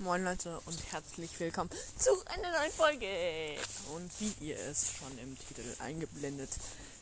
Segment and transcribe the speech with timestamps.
[0.00, 3.56] Moin Leute und herzlich willkommen zu einer neuen Folge.
[3.92, 6.50] Und wie ihr es schon im Titel eingeblendet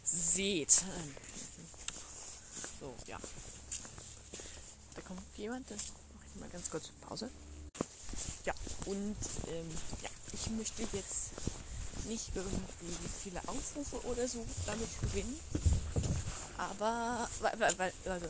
[0.03, 0.71] seht.
[2.81, 3.19] So, ja.
[4.95, 7.29] Da kommt jemand, dann mache ich mal ganz kurz Pause.
[8.47, 8.55] Ja,
[8.87, 9.17] und
[9.49, 9.71] ähm,
[10.03, 11.33] ja, ich möchte jetzt
[12.07, 15.39] nicht irgendwie viele Aufrufe oder so damit gewinnen.
[16.57, 18.27] Aber, weil, weil, weil also,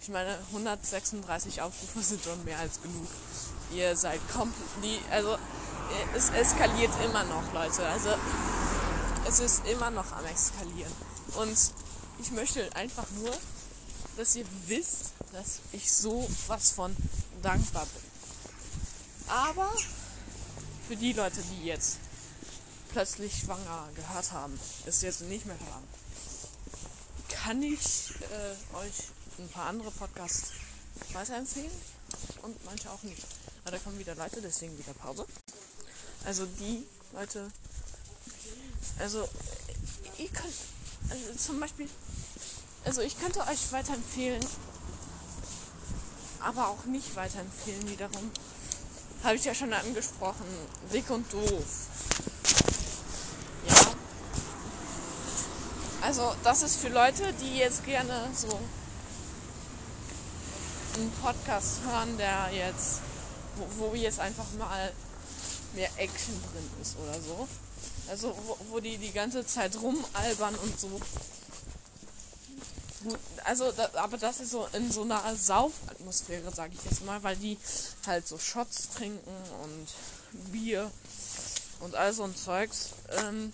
[0.00, 3.08] ich meine, 136 Aufrufe sind schon mehr als genug
[3.72, 5.36] ihr seid komplett, also
[6.14, 7.86] es eskaliert immer noch, Leute.
[7.86, 8.10] Also
[9.26, 10.92] es ist immer noch am eskalieren.
[11.36, 11.58] Und
[12.20, 13.32] ich möchte einfach nur,
[14.16, 16.94] dass ihr wisst, dass ich so was von
[17.42, 18.02] dankbar bin.
[19.28, 19.70] Aber
[20.88, 21.98] für die Leute, die jetzt
[22.90, 25.84] plötzlich schwanger gehört haben, es jetzt nicht mehr hören,
[27.28, 28.94] kann ich äh, euch
[29.38, 30.52] ein paar andere Podcasts
[31.12, 31.70] weiterempfehlen
[32.42, 33.24] und manche auch nicht.
[33.68, 35.26] Aber da kommen wieder Leute, deswegen wieder Pause.
[36.24, 37.50] Also die Leute,
[38.98, 39.28] also
[40.16, 40.54] ihr könnt,
[41.10, 41.86] also zum Beispiel,
[42.86, 44.42] also ich könnte euch weiterempfehlen,
[46.40, 48.30] aber auch nicht weiterempfehlen wiederum.
[49.22, 50.46] Habe ich ja schon angesprochen.
[50.90, 51.88] Dick und doof.
[53.68, 53.94] Ja.
[56.00, 58.48] Also das ist für Leute, die jetzt gerne so
[60.94, 63.02] einen Podcast hören, der jetzt,
[63.58, 64.92] wo, wo jetzt einfach mal
[65.74, 67.48] mehr Action drin ist oder so.
[68.08, 71.00] Also wo, wo die die ganze Zeit rumalbern und so.
[73.44, 77.36] Also, da, aber das ist so in so einer Saufatmosphäre, sage ich jetzt mal, weil
[77.36, 77.56] die
[78.06, 79.20] halt so Shots trinken
[79.62, 80.90] und Bier
[81.80, 82.90] und all so ein Zeugs.
[83.12, 83.52] Ähm,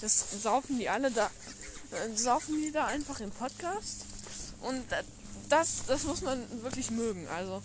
[0.00, 4.06] das saufen die alle da, äh, saufen die da einfach im Podcast
[4.62, 4.82] und
[5.48, 7.28] das, das muss man wirklich mögen.
[7.28, 7.62] Also,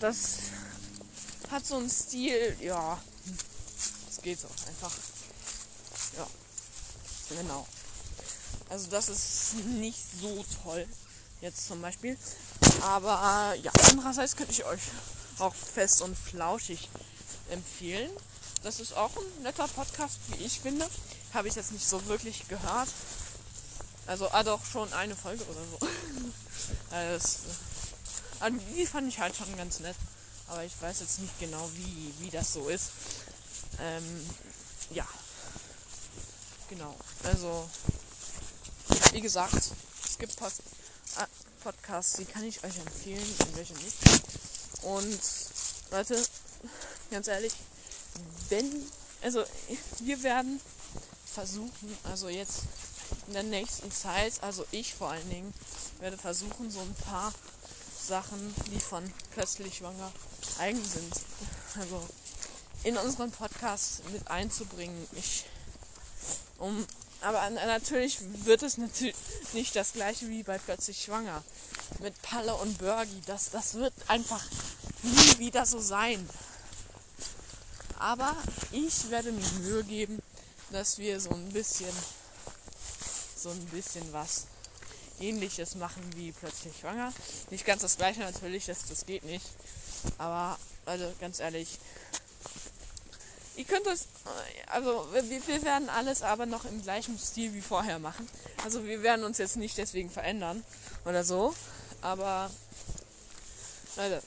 [0.00, 0.36] das
[1.50, 3.00] hat so einen Stil, ja,
[4.10, 4.92] es geht so einfach.
[6.16, 6.26] Ja,
[7.30, 7.66] genau.
[8.68, 10.86] Also, das ist nicht so toll,
[11.40, 12.16] jetzt zum Beispiel.
[12.82, 14.80] Aber ja, andererseits könnte ich euch
[15.38, 16.88] auch fest und flauschig
[17.50, 18.10] empfehlen.
[18.62, 20.88] Das ist auch ein netter Podcast, wie ich finde.
[21.32, 22.88] Habe ich jetzt nicht so wirklich gehört.
[24.06, 25.88] Also, ah doch, schon eine Folge oder so.
[26.90, 27.38] also,
[28.40, 29.96] also, die fand ich halt schon ganz nett.
[30.48, 32.90] Aber ich weiß jetzt nicht genau, wie, wie das so ist.
[33.80, 34.30] Ähm,
[34.90, 35.06] ja.
[36.68, 36.94] Genau.
[37.24, 37.68] Also,
[39.12, 39.72] wie gesagt,
[40.04, 40.52] es gibt Pod
[41.16, 41.26] ah,
[41.62, 43.96] Podcasts, die kann ich euch empfehlen und welche nicht.
[44.82, 45.20] Und
[45.90, 46.22] Leute,
[47.10, 47.52] ganz ehrlich,
[48.48, 48.86] wenn,
[49.22, 49.44] also
[50.00, 50.60] wir werden
[51.26, 52.62] versuchen, also jetzt
[53.26, 55.52] in der nächsten Zeit, also ich vor allen Dingen,
[56.00, 57.32] werde versuchen, so ein paar
[58.06, 59.02] Sachen, die von
[59.32, 60.12] plötzlich schwanger
[60.58, 61.12] eigen sind,
[61.78, 62.06] also
[62.84, 65.06] in unseren Podcast mit einzubringen.
[65.12, 65.44] Ich,
[66.58, 66.86] um,
[67.20, 69.16] aber natürlich wird es natürlich
[69.52, 71.42] nicht das gleiche wie bei plötzlich schwanger
[72.00, 73.20] mit Palle und Bergi.
[73.26, 74.44] Das, das wird einfach
[75.02, 76.28] nie wieder so sein.
[77.98, 78.36] Aber
[78.72, 80.22] ich werde mir Mühe geben,
[80.70, 81.94] dass wir so ein bisschen
[83.36, 84.46] so ein bisschen was
[85.20, 87.12] ähnliches machen wie plötzlich schwanger.
[87.50, 89.46] Nicht ganz das gleiche natürlich, das, das geht nicht.
[90.18, 91.78] Aber, also ganz ehrlich,
[93.56, 94.06] ihr könnt es,
[94.66, 98.28] also wir, wir werden alles aber noch im gleichen Stil wie vorher machen.
[98.64, 100.64] Also wir werden uns jetzt nicht deswegen verändern
[101.04, 101.54] oder so.
[102.02, 102.50] Aber,
[103.96, 104.22] Leute,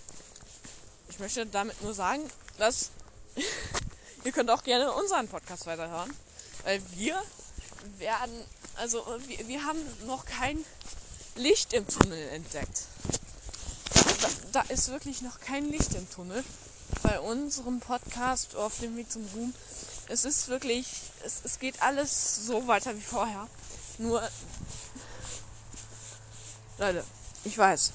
[1.09, 2.23] ich möchte damit nur sagen,
[2.57, 2.91] dass
[4.23, 6.13] ihr könnt auch gerne unseren Podcast weiterhören.
[6.63, 7.21] Weil wir
[7.97, 8.43] werden
[8.79, 10.63] also wir, wir haben noch kein
[11.35, 12.83] Licht im Tunnel entdeckt.
[13.93, 16.43] Da, da ist wirklich noch kein Licht im Tunnel
[17.03, 19.53] bei unserem Podcast auf dem Weg zum Ruhm.
[20.07, 20.87] Es ist wirklich,
[21.23, 23.47] es, es geht alles so weiter wie vorher.
[23.97, 24.27] Nur,
[26.77, 27.03] Leute,
[27.43, 27.91] ich weiß,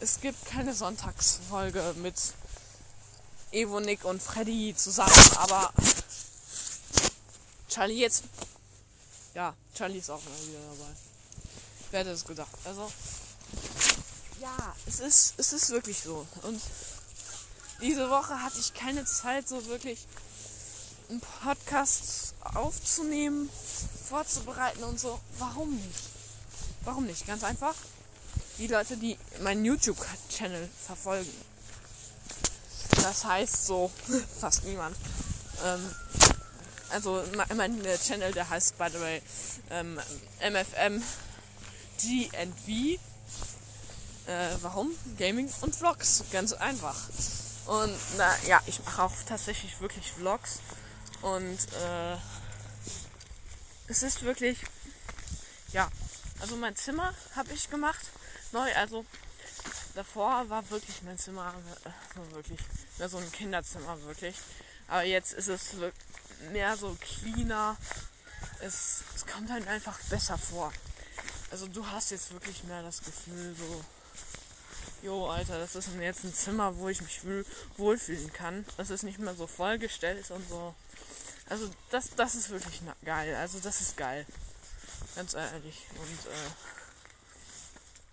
[0.00, 2.14] es gibt keine Sonntagsfolge mit
[3.50, 5.72] Evo, Nick und Freddy zusammen, aber
[7.68, 8.24] Charlie jetzt
[9.34, 10.92] ja, Charlie ist auch mal wieder dabei.
[11.90, 12.50] Wer hätte es gedacht?
[12.64, 12.90] Also,
[14.40, 16.26] ja, es ist, es ist wirklich so.
[16.42, 16.60] Und
[17.80, 20.06] diese Woche hatte ich keine Zeit, so wirklich
[21.08, 23.48] einen Podcast aufzunehmen,
[24.08, 25.18] vorzubereiten und so.
[25.38, 26.00] Warum nicht?
[26.82, 27.26] Warum nicht?
[27.26, 27.74] Ganz einfach.
[28.58, 31.32] Die Leute, die meinen YouTube-Channel verfolgen.
[33.02, 33.90] Das heißt so
[34.40, 34.96] fast niemand.
[35.64, 35.94] Ähm,
[36.90, 37.22] also
[37.54, 39.22] mein Channel, der heißt by the way
[39.70, 40.00] ähm,
[40.40, 41.02] MFM
[41.98, 42.98] GV.
[44.26, 44.94] Äh, warum?
[45.18, 46.24] Gaming und Vlogs.
[46.32, 46.96] Ganz einfach.
[47.66, 50.60] Und na ja, ich mache auch tatsächlich wirklich Vlogs.
[51.22, 52.16] Und äh,
[53.88, 54.58] es ist wirklich,
[55.72, 55.88] ja,
[56.40, 58.06] also mein Zimmer habe ich gemacht.
[58.52, 59.04] Neu, also
[59.94, 62.60] davor war wirklich mein Zimmer äh, wirklich
[63.06, 64.36] so ein Kinderzimmer wirklich.
[64.88, 65.76] Aber jetzt ist es
[66.52, 67.76] mehr so cleaner.
[68.60, 70.72] Es, es kommt halt einfach besser vor.
[71.50, 73.84] Also du hast jetzt wirklich mehr das Gefühl so,
[75.02, 77.20] jo Alter, das ist jetzt ein Zimmer, wo ich mich
[77.76, 78.64] wohlfühlen kann.
[78.76, 80.74] Das ist nicht mehr so vollgestellt und so.
[81.48, 83.34] Also das, das ist wirklich geil.
[83.36, 84.26] Also das ist geil.
[85.16, 85.86] Ganz ehrlich.
[85.98, 86.50] Und äh,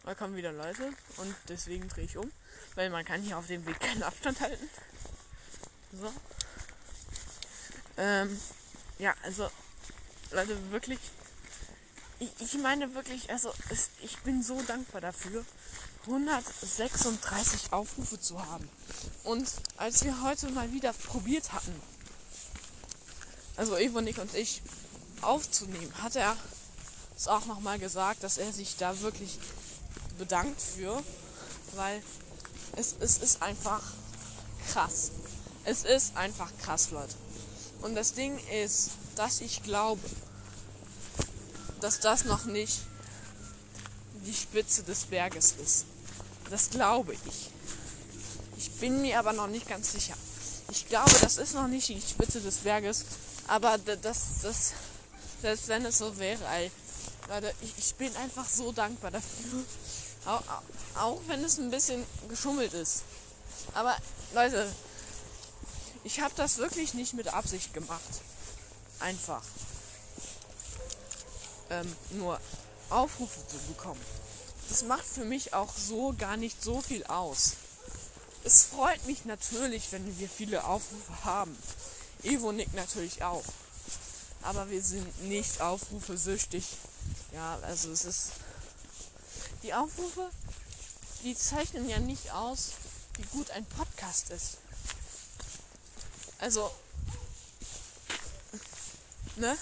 [0.06, 2.32] da kommen wieder Leute und deswegen drehe ich um.
[2.76, 4.70] Weil man kann hier auf dem Weg keinen Abstand halten.
[5.92, 6.14] So.
[7.98, 8.40] Ähm,
[9.00, 9.50] ja, also
[10.32, 11.00] Leute, wirklich.
[12.20, 15.44] Ich, ich meine wirklich, also es, ich bin so dankbar dafür,
[16.06, 18.70] 136 Aufrufe zu haben.
[19.24, 21.74] Und als wir heute mal wieder probiert hatten,
[23.58, 24.62] also Evo, Nick und ich,
[25.22, 26.38] aufzunehmen, hat er
[27.16, 29.40] es auch nochmal gesagt, dass er sich da wirklich
[30.18, 31.02] bedankt für,
[31.74, 32.02] weil
[32.76, 33.82] es, es ist einfach
[34.72, 35.12] krass.
[35.64, 37.16] Es ist einfach krass, Leute.
[37.82, 40.02] Und das Ding ist, dass ich glaube,
[41.82, 42.82] dass das noch nicht
[44.26, 45.86] die Spitze des Berges ist.
[46.50, 47.50] Das glaube ich.
[48.58, 50.16] Ich bin mir aber noch nicht ganz sicher.
[50.72, 53.06] Ich glaube, das ist noch nicht die Spitze des Berges,
[53.48, 54.74] aber das, das,
[55.42, 56.72] selbst wenn es so wäre, ey,
[57.30, 59.64] Leute, ich, ich bin einfach so dankbar dafür.
[60.26, 60.42] Auch,
[60.96, 63.04] auch wenn es ein bisschen geschummelt ist.
[63.74, 63.96] Aber
[64.34, 64.68] Leute,
[66.06, 68.22] ich habe das wirklich nicht mit Absicht gemacht.
[69.00, 69.42] Einfach.
[71.72, 72.40] Ähm, nur
[72.92, 74.00] Aufrufe zu bekommen.
[74.70, 77.54] Das macht für mich auch so gar nicht so viel aus.
[78.44, 81.58] Es freut mich natürlich, wenn wir viele Aufrufe haben.
[82.22, 83.44] Evo Nick natürlich auch.
[84.44, 86.66] Aber wir sind nicht Aufrufe süchtig.
[87.34, 88.30] Ja, also es ist.
[89.64, 90.30] Die Aufrufe,
[91.24, 92.74] die zeichnen ja nicht aus,
[93.18, 94.58] wie gut ein Podcast ist.
[96.40, 96.72] Also,
[99.36, 99.58] ne?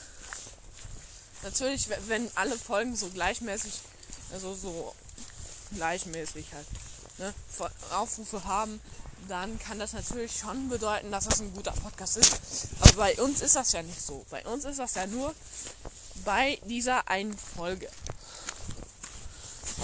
[1.44, 3.82] Natürlich, wenn alle Folgen so gleichmäßig,
[4.32, 4.96] also so
[5.76, 6.68] gleichmäßig halt,
[7.18, 7.34] ne,
[7.92, 8.80] Aufrufe haben,
[9.28, 12.40] dann kann das natürlich schon bedeuten, dass das ein guter Podcast ist.
[12.82, 14.26] Aber bei uns ist das ja nicht so.
[14.30, 15.34] Bei uns ist das ja nur
[16.26, 17.90] bei dieser einen Folge.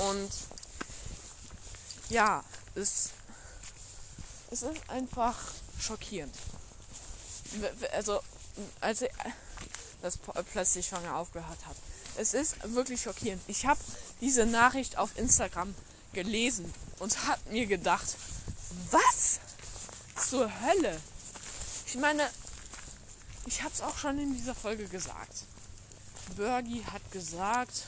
[0.10, 0.30] Und
[2.10, 2.44] ja,
[2.76, 3.10] es,
[4.52, 5.36] es ist einfach
[5.80, 6.36] schockierend.
[7.94, 8.20] Also,
[8.82, 9.04] als
[10.02, 10.18] das
[10.52, 11.76] plötzlich schwanger aufgehört hat.
[12.18, 13.42] Es ist wirklich schockierend.
[13.48, 13.80] Ich habe
[14.22, 15.74] diese Nachricht auf Instagram
[16.14, 18.16] gelesen und habe mir gedacht,
[18.92, 19.40] was
[20.28, 21.00] zur Hölle?
[21.86, 22.30] Ich meine,
[23.46, 25.44] ich habe es auch schon in dieser Folge gesagt.
[26.36, 27.86] Bergi hat gesagt,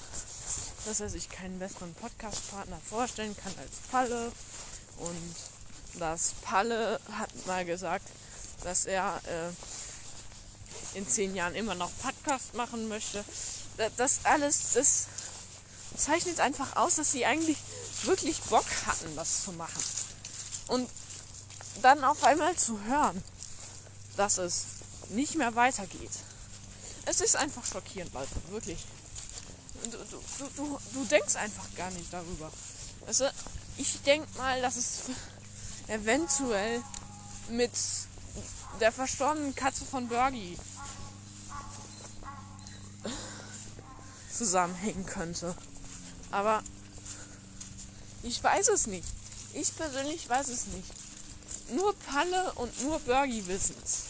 [0.85, 4.31] dass er sich keinen besseren Podcast-Partner vorstellen kann als Palle.
[4.97, 5.35] Und
[5.99, 8.07] das Palle hat mal gesagt,
[8.63, 13.23] dass er äh, in zehn Jahren immer noch Podcast machen möchte.
[13.97, 15.07] Das alles, das
[15.95, 17.57] zeichnet einfach aus, dass sie eigentlich
[18.03, 19.83] wirklich Bock hatten, das zu machen.
[20.67, 20.89] Und
[21.81, 23.23] dann auf einmal zu hören,
[24.17, 24.65] dass es
[25.09, 26.11] nicht mehr weitergeht.
[27.05, 28.85] Es ist einfach schockierend, Leute, wirklich.
[29.83, 32.51] Du, du, du, du denkst einfach gar nicht darüber.
[33.07, 33.27] Also,
[33.77, 34.99] ich denke mal, dass es
[35.87, 36.83] eventuell
[37.49, 37.71] mit
[38.79, 40.57] der verstorbenen Katze von Bergie
[44.31, 45.55] zusammenhängen könnte.
[46.31, 46.63] Aber
[48.23, 49.07] ich weiß es nicht.
[49.53, 50.89] Ich persönlich weiß es nicht.
[51.75, 54.03] Nur Palle und nur Bergie wissen es.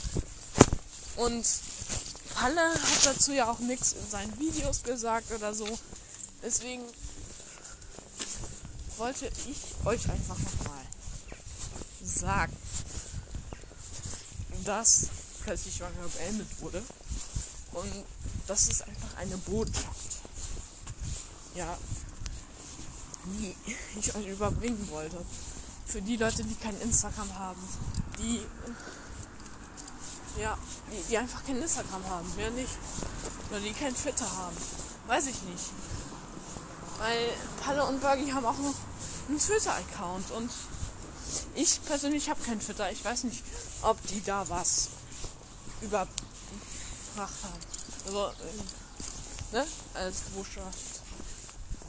[1.15, 1.46] Und
[2.36, 5.68] Palle hat dazu ja auch nichts in seinen Videos gesagt oder so.
[6.44, 6.84] Deswegen
[8.98, 10.86] wollte ich euch einfach nochmal
[12.03, 12.56] sagen,
[14.72, 15.08] dass
[15.44, 16.82] plötzlich Schwanger beendet wurde.
[17.74, 18.06] Und
[18.48, 20.22] das ist einfach eine Botschaft.
[21.56, 21.78] Ja,
[23.25, 23.54] die
[24.00, 25.18] ich euch überbringen wollte.
[25.86, 27.62] Für die Leute, die kein Instagram haben,
[28.18, 28.42] die
[30.40, 30.58] ja,
[30.90, 32.72] die, die einfach kein Instagram haben, mehr nicht.
[33.50, 34.56] Oder die kein Twitter haben.
[35.08, 35.66] Weiß ich nicht.
[36.98, 37.28] Weil
[37.62, 38.75] Palle und Bergi haben auch noch
[39.28, 40.50] einen Twitter-Account und
[41.55, 42.91] ich persönlich habe kein Twitter.
[42.91, 43.43] Ich weiß nicht,
[43.81, 44.89] ob die da was
[45.81, 46.13] überbracht
[47.17, 47.60] haben.
[48.05, 49.67] Also, äh, ne?
[49.93, 51.01] Als Botschaft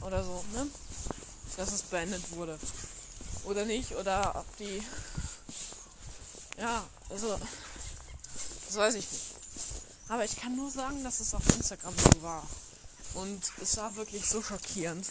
[0.01, 0.67] oder so, ne?
[1.57, 2.59] dass es beendet wurde.
[3.45, 4.81] Oder nicht, oder ob die.
[6.57, 7.39] Ja, also.
[8.67, 9.23] Das weiß ich nicht.
[10.09, 12.43] Aber ich kann nur sagen, dass es auf Instagram so war.
[13.13, 15.07] Und es war wirklich so schockierend.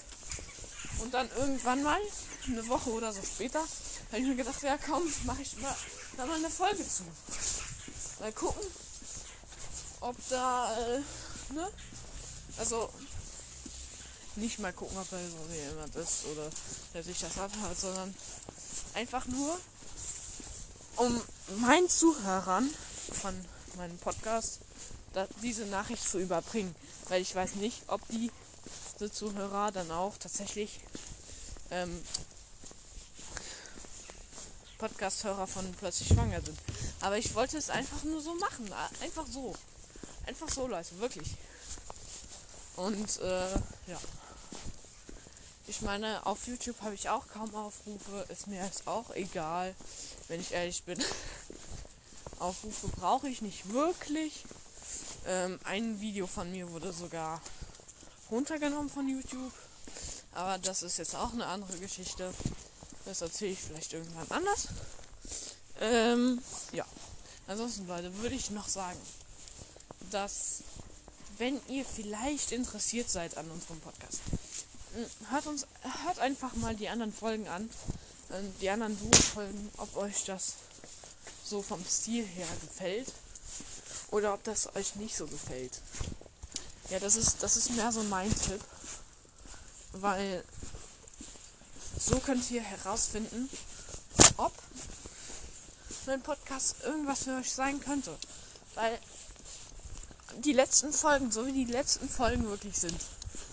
[0.99, 2.00] Und dann irgendwann mal,
[2.47, 3.64] eine Woche oder so später,
[4.12, 5.75] habe ich mir gedacht, ja komm, mache ich mal,
[6.19, 7.02] da mal eine Folge zu.
[8.21, 8.62] Mal gucken,
[10.00, 11.00] ob da, äh,
[11.54, 11.71] ne?
[12.59, 12.90] Also,
[14.37, 16.50] nicht mal gucken, ob da so jemand ist oder
[16.92, 18.14] der sich das abhört, sondern
[18.92, 19.59] einfach nur,
[20.97, 21.21] um
[21.61, 22.69] meinen Zuhörern
[23.23, 23.35] von
[23.76, 24.61] meinem Podcast
[25.42, 26.75] diese Nachricht zu überbringen.
[27.09, 28.31] Weil ich weiß nicht, ob die,
[29.00, 30.81] die Zuhörer dann auch tatsächlich
[31.71, 32.02] ähm,
[34.83, 36.59] Podcast-Hörer von plötzlich schwanger sind.
[37.03, 38.69] Aber ich wollte es einfach nur so machen.
[39.01, 39.55] Einfach so.
[40.27, 41.37] Einfach so, Leute, wirklich.
[42.75, 43.53] Und äh,
[43.87, 44.01] ja.
[45.69, 48.27] Ich meine, auf YouTube habe ich auch kaum Aufrufe.
[48.29, 49.73] Ist mir jetzt auch egal,
[50.27, 51.01] wenn ich ehrlich bin.
[52.41, 54.45] Aufrufe brauche ich nicht wirklich.
[55.29, 57.41] Ähm, ein Video von mir wurde sogar
[58.33, 59.53] runtergenommen von YouTube.
[60.33, 62.35] Aber das ist jetzt auch eine andere Geschichte.
[63.04, 64.68] Das erzähle ich vielleicht irgendwann anders.
[65.80, 66.40] Ähm,
[66.73, 66.85] ja.
[67.47, 68.99] Ansonsten, Leute, würde ich noch sagen,
[70.11, 70.62] dass
[71.38, 74.21] wenn ihr vielleicht interessiert seid an unserem Podcast,
[75.30, 75.66] hört uns,
[76.04, 77.68] hört einfach mal die anderen Folgen an,
[78.32, 80.54] ähm, die anderen Duo-Folgen, ob euch das
[81.44, 83.12] so vom Stil her gefällt
[84.11, 85.80] oder ob das euch nicht so gefällt.
[86.90, 88.61] Ja, das ist, das ist mehr so mein Tipp,
[89.92, 90.44] weil
[92.04, 93.49] so könnt ihr herausfinden,
[94.37, 94.52] ob
[96.06, 98.16] mein Podcast irgendwas für euch sein könnte.
[98.75, 98.99] Weil
[100.38, 103.00] die letzten Folgen, so wie die letzten Folgen wirklich sind,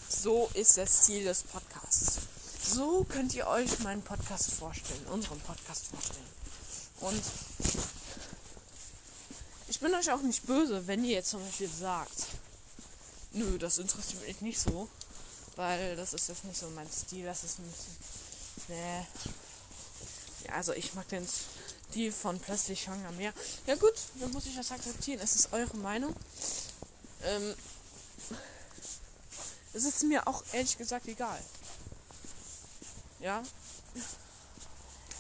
[0.07, 2.19] so ist das Ziel des Podcasts.
[2.63, 6.25] So könnt ihr euch meinen Podcast vorstellen, unseren Podcast vorstellen.
[7.01, 7.21] Und
[9.67, 12.25] ich bin euch auch nicht böse, wenn ihr jetzt zum Beispiel sagt,
[13.31, 14.89] nö, das interessiert mich nicht so,
[15.55, 17.77] weil das ist jetzt nicht so mein Stil, das ist nicht,
[18.69, 19.05] nee.
[20.47, 21.27] Ja, also ich mag den
[21.89, 23.33] Stil von plötzlich schwanger mehr.
[23.67, 25.19] Ja gut, dann muss ich das akzeptieren.
[25.21, 26.15] Es ist eure Meinung.
[27.23, 27.55] Ähm,
[29.73, 31.39] es ist mir auch ehrlich gesagt egal.
[33.19, 33.43] Ja.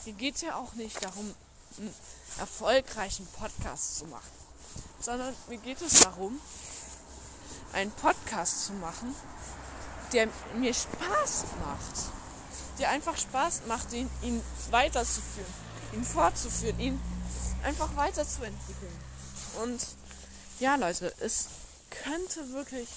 [0.05, 1.35] Hier geht es ja auch nicht darum,
[1.77, 1.93] einen
[2.37, 4.39] erfolgreichen Podcast zu machen
[4.99, 6.39] sondern mir geht es darum,
[7.73, 9.15] einen Podcast zu machen,
[10.13, 12.18] der mir Spaß macht.
[12.79, 15.53] Der einfach Spaß macht, ihn, ihn weiterzuführen,
[15.93, 17.01] ihn fortzuführen, ihn
[17.63, 18.93] einfach weiterzuentwickeln.
[19.61, 19.85] Und
[20.59, 21.47] ja, Leute, es
[21.89, 22.87] könnte wirklich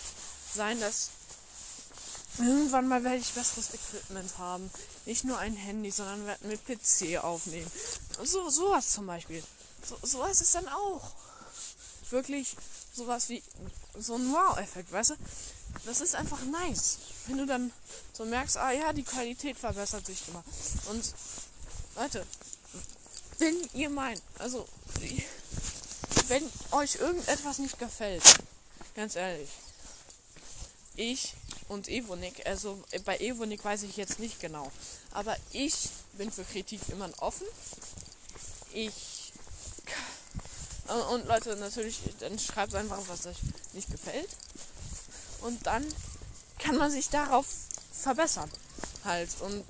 [0.55, 1.11] sein, dass
[2.39, 4.71] irgendwann mal werde ich besseres Equipment haben.
[5.05, 7.71] Nicht nur ein Handy, sondern werde mit PC aufnehmen.
[8.23, 9.43] So, sowas zum Beispiel.
[9.85, 11.11] So, sowas ist dann auch
[12.11, 12.57] wirklich
[12.95, 13.43] sowas wie
[13.99, 15.15] so ein Wow-Effekt, weißt du?
[15.85, 16.99] Das ist einfach nice.
[17.27, 17.73] Wenn du dann
[18.13, 20.45] so merkst, ah ja, die Qualität verbessert sich immer.
[20.91, 21.15] Und
[21.97, 22.27] Leute,
[23.39, 24.67] wenn ihr meint, also
[26.29, 28.23] wenn euch irgendetwas nicht gefällt,
[28.95, 29.49] ganz ehrlich,
[30.95, 31.35] ich
[31.69, 34.71] und Evonik, also bei Evonik weiß ich jetzt nicht genau,
[35.11, 37.47] aber ich bin für Kritik immer offen.
[38.73, 38.93] Ich
[41.11, 43.39] und Leute, natürlich, dann schreibt einfach, was euch
[43.73, 44.29] nicht gefällt.
[45.43, 45.87] Und dann
[46.59, 47.47] kann man sich darauf
[47.93, 48.51] verbessern.
[49.05, 49.29] Halt.
[49.41, 49.65] Und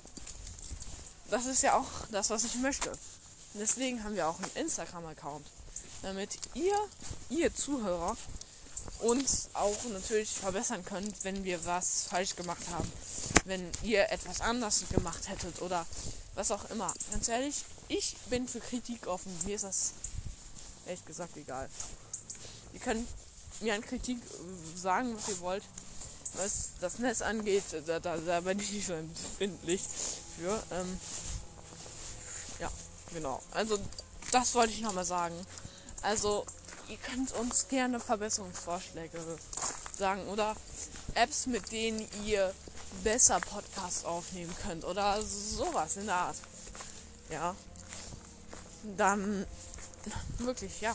[1.29, 2.91] das ist ja auch das, was ich möchte.
[3.55, 5.45] Deswegen haben wir auch einen Instagram-Account.
[6.01, 6.77] Damit ihr,
[7.29, 8.17] ihr Zuhörer,
[8.99, 12.91] uns auch natürlich verbessern könnt, wenn wir was falsch gemacht haben.
[13.45, 15.85] Wenn ihr etwas anders gemacht hättet oder
[16.35, 16.93] was auch immer.
[17.11, 19.31] Ganz ehrlich, ich bin für Kritik offen.
[19.45, 19.93] Mir ist das
[20.85, 21.69] ehrlich gesagt egal.
[22.73, 23.07] Ihr könnt
[23.71, 24.17] an Kritik
[24.75, 25.63] sagen, was ihr wollt.
[26.35, 29.81] Was das Netz angeht, da, da, da bin ich nicht so empfindlich
[30.37, 30.61] für.
[30.71, 30.99] Ähm,
[32.59, 32.71] ja,
[33.13, 33.41] genau.
[33.51, 33.77] Also,
[34.31, 35.35] das wollte ich nochmal sagen.
[36.01, 36.45] Also,
[36.89, 39.19] ihr könnt uns gerne Verbesserungsvorschläge
[39.97, 40.55] sagen oder
[41.13, 42.53] Apps, mit denen ihr
[43.03, 46.37] besser Podcasts aufnehmen könnt oder sowas in der Art.
[47.29, 47.55] Ja.
[48.97, 49.45] Dann
[50.39, 50.93] Wirklich, ja.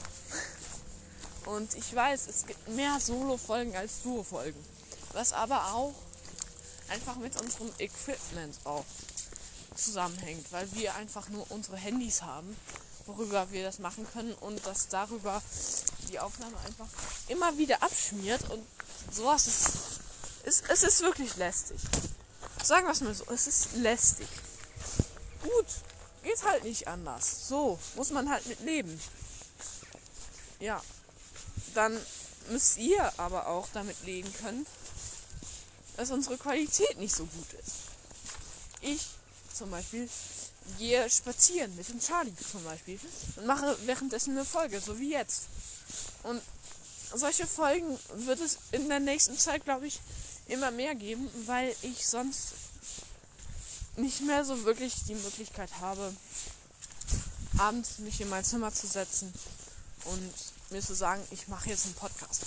[1.47, 4.63] Und ich weiß, es gibt mehr Solo-Folgen als Duo-Folgen.
[5.13, 5.95] Was aber auch
[6.89, 8.85] einfach mit unserem Equipment auch
[9.75, 12.57] zusammenhängt, weil wir einfach nur unsere Handys haben,
[13.07, 15.41] worüber wir das machen können und dass darüber
[16.09, 16.89] die Aufnahme einfach
[17.29, 18.65] immer wieder abschmiert und
[19.11, 19.69] sowas ist,
[20.45, 21.79] ist es ist wirklich lästig.
[22.63, 24.29] sagen wir es mal so, es ist lästig.
[25.43, 25.67] Gut,
[26.23, 27.49] geht halt nicht anders.
[27.49, 29.01] So, muss man halt mit leben.
[30.61, 30.83] Ja,
[31.79, 31.97] dann
[32.51, 34.67] müsst ihr aber auch damit leben können,
[35.97, 37.75] dass unsere Qualität nicht so gut ist.
[38.81, 39.07] Ich
[39.55, 40.09] zum Beispiel
[40.79, 42.99] gehe spazieren mit dem Charlie zum Beispiel
[43.37, 45.45] und mache währenddessen eine Folge, so wie jetzt.
[46.25, 46.43] Und
[47.15, 50.01] solche Folgen wird es in der nächsten Zeit, glaube ich,
[50.49, 52.55] immer mehr geben, weil ich sonst
[53.97, 56.13] nicht mehr so wirklich die Möglichkeit habe,
[57.57, 59.33] abends mich in mein Zimmer zu setzen
[60.07, 62.43] und mir zu sagen, ich mache jetzt einen Podcast.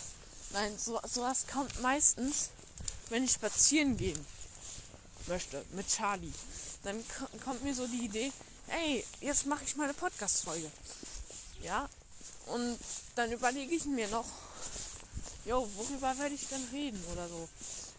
[0.51, 2.49] Nein, so, sowas kommt meistens,
[3.09, 4.25] wenn ich spazieren gehen
[5.27, 6.33] möchte mit Charlie.
[6.83, 7.03] Dann
[7.43, 8.31] kommt mir so die Idee,
[8.67, 10.69] hey, jetzt mache ich mal eine Podcast-Folge.
[11.61, 11.87] Ja,
[12.47, 12.77] und
[13.15, 14.25] dann überlege ich mir noch,
[15.45, 17.49] jo, worüber werde ich denn reden oder so.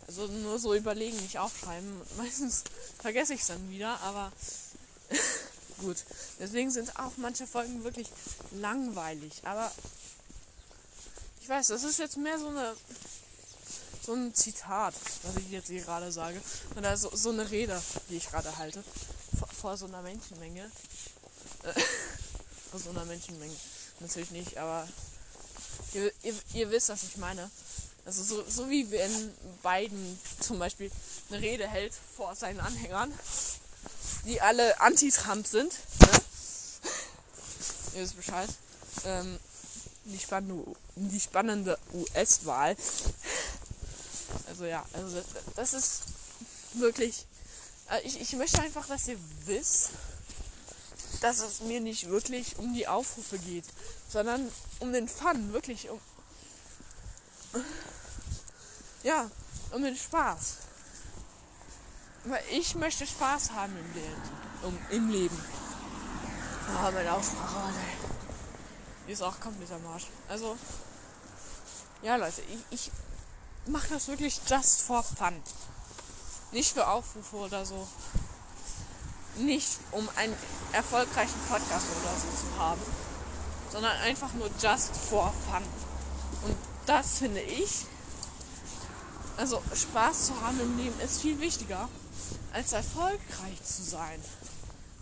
[0.06, 2.00] Also nur so überlegen, nicht aufschreiben.
[2.16, 2.64] Meistens
[3.00, 4.32] vergesse ich es dann wieder, aber
[5.78, 5.96] gut.
[6.38, 8.08] Deswegen sind auch manche Folgen wirklich
[8.52, 9.42] langweilig.
[9.44, 9.70] Aber
[11.42, 12.74] ich weiß, das ist jetzt mehr so eine
[14.04, 16.40] so ein Zitat, was ich jetzt hier gerade sage.
[16.76, 18.82] Oder so, so eine Rede, die ich gerade halte.
[19.38, 20.70] Vor, vor, so einer Menschenmenge.
[21.62, 21.72] Äh,
[22.70, 23.54] vor so einer Menschenmenge.
[24.00, 24.88] Natürlich nicht, aber
[25.94, 27.48] ihr, ihr, ihr wisst, was ich meine.
[28.04, 29.32] Also so, so wie wenn
[29.62, 30.90] Biden zum Beispiel
[31.30, 33.12] eine Rede hält vor seinen Anhängern,
[34.24, 35.72] die alle anti-Trump sind.
[36.00, 36.08] Ne?
[37.94, 38.48] Ihr wisst Bescheid.
[39.04, 39.38] Ähm,
[40.04, 40.64] die, spannende,
[40.96, 42.76] die spannende US-Wahl.
[44.48, 45.22] Also ja, also
[45.56, 46.02] das ist
[46.74, 47.26] wirklich.
[47.90, 49.90] Äh, ich, ich möchte einfach, dass ihr wisst,
[51.20, 53.64] dass es mir nicht wirklich um die Aufrufe geht,
[54.08, 54.48] sondern
[54.80, 56.00] um den Fun, wirklich um
[59.02, 59.30] ja,
[59.72, 60.56] um den Spaß.
[62.24, 64.22] Weil ich möchte Spaß haben im Leben.
[64.62, 65.44] Um, Im Leben.
[66.68, 68.01] Ah, meine Aussprache, oh,
[69.06, 70.06] ist auch komplett am Arsch.
[70.28, 70.56] Also,
[72.02, 72.90] ja, Leute, ich, ich
[73.66, 75.42] mache das wirklich just for fun.
[76.52, 77.86] Nicht für Aufrufe oder so.
[79.36, 80.36] Nicht um einen
[80.72, 82.82] erfolgreichen Podcast oder so zu haben.
[83.70, 85.62] Sondern einfach nur just for fun.
[86.44, 87.86] Und das finde ich
[89.36, 91.88] also Spaß zu haben im Leben ist viel wichtiger,
[92.52, 94.20] als erfolgreich zu sein.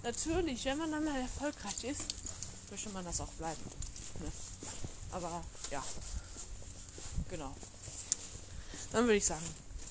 [0.03, 2.05] Natürlich, wenn man dann mal erfolgreich ist,
[2.71, 3.61] möchte man das auch bleiben.
[4.21, 4.33] Ne?
[5.13, 5.83] Aber ja,
[7.29, 7.55] genau.
[8.93, 9.45] Dann würde ich sagen,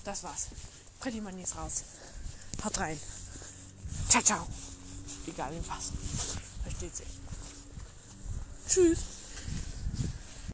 [0.03, 0.47] das war's.
[1.21, 1.83] Money ist raus.
[2.63, 2.99] Haut rein.
[4.09, 4.47] Ciao, ciao.
[5.27, 5.91] Egal was.
[6.63, 7.07] Versteht sich.
[8.67, 8.99] Tschüss.